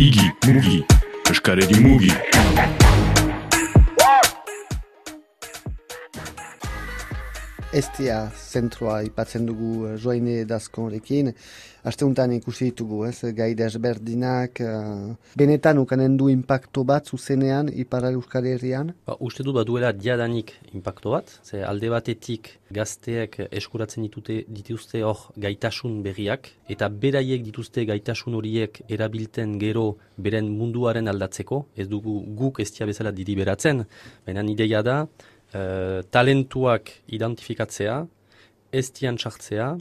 [0.00, 0.84] Igi, mugi,
[1.30, 2.12] eskaredi mugi.
[7.70, 11.28] Estia zentroa ipatzen dugu uh, joaine dazkorekin.
[11.86, 14.58] Asteuntan ikusi ditugu, ez, gai desberdinak.
[14.58, 18.90] Uh, benetan ukanen du impacto bat zuzenean Ipar Euskal Herrian?
[19.06, 25.28] Ba, uste du baduela diadanik impacto bat, ze alde batetik gazteek eskuratzen ditute dituzte hor
[25.38, 32.58] gaitasun berriak, eta beraiek dituzte gaitasun horiek erabilten gero beren munduaren aldatzeko, ez dugu guk
[32.66, 33.86] estia bezala diri beratzen,
[34.26, 35.04] baina ideia da,
[35.54, 38.04] uh, talentuak identifikatzea,
[38.72, 39.74] estian sartzea,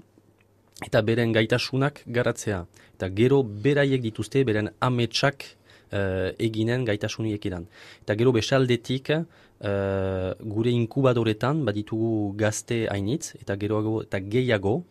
[0.85, 2.65] eta beren gaitasunak garatzea.
[2.95, 5.45] Eta gero beraiek dituzte, beren ametsak
[5.93, 7.67] uh, eginen gaitasunik edan.
[8.03, 14.81] Eta gero besaldetik, uh, gure inkubadoretan, baditugu gazte hainitz, eta gero eta gehiago,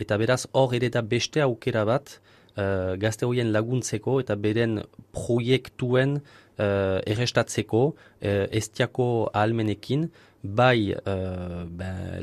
[0.00, 2.18] eta beraz hor ere da beste aukera bat,
[2.56, 4.80] uh, gazte horien laguntzeko eta beren
[5.14, 6.20] proiektuen
[6.62, 10.06] uh, errestatzeko uh, estiako ahalmenekin,
[10.42, 11.62] bai uh,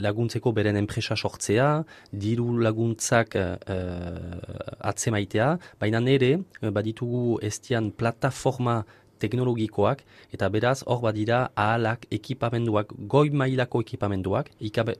[0.03, 1.69] laguntzeko beren enpresa sortzea,
[2.11, 3.53] diru laguntzak uh,
[4.91, 8.81] atzemaitea, baina nere, baditugu estian plataforma
[9.19, 10.03] teknologikoak,
[10.33, 14.51] eta beraz hor badira ahalak ekipamenduak, goi mailako ekipamenduak,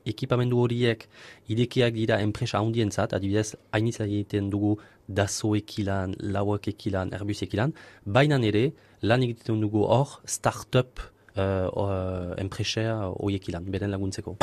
[0.06, 1.08] ekipamendu horiek
[1.50, 7.73] idekiak dira enpresa handientzat, adibidez, hainitza egiten dugu dazoek ilan, lauak ekilan, erbus ekilan,
[8.06, 8.70] baina nere,
[9.02, 11.02] lan egiten dugu hor, start-up
[11.38, 14.38] uh, uh, enpresea horiek ilan, beren laguntzeko.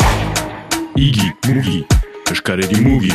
[0.96, 1.82] Igi, mugi,
[2.32, 3.12] eskaredi mugi.